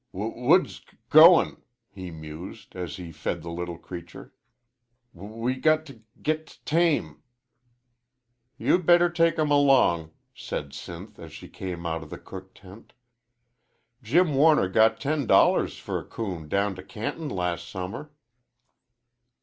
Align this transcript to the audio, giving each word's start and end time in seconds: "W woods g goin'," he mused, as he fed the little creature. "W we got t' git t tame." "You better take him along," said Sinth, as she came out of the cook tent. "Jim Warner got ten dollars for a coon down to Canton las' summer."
"W 0.13 0.33
woods 0.47 0.79
g 0.79 0.97
goin'," 1.11 1.61
he 1.91 2.09
mused, 2.09 2.75
as 2.75 2.95
he 2.97 3.11
fed 3.11 3.43
the 3.43 3.51
little 3.51 3.77
creature. 3.77 4.33
"W 5.13 5.31
we 5.35 5.53
got 5.53 5.85
t' 5.85 6.01
git 6.23 6.47
t 6.47 6.57
tame." 6.65 7.21
"You 8.57 8.79
better 8.79 9.11
take 9.11 9.37
him 9.37 9.51
along," 9.51 10.09
said 10.33 10.71
Sinth, 10.73 11.19
as 11.19 11.31
she 11.31 11.47
came 11.47 11.85
out 11.85 12.01
of 12.01 12.09
the 12.09 12.17
cook 12.17 12.55
tent. 12.55 12.93
"Jim 14.01 14.33
Warner 14.33 14.67
got 14.69 14.99
ten 14.99 15.27
dollars 15.27 15.77
for 15.77 15.99
a 15.99 16.03
coon 16.03 16.47
down 16.49 16.73
to 16.77 16.81
Canton 16.83 17.29
las' 17.29 17.61
summer." 17.61 18.11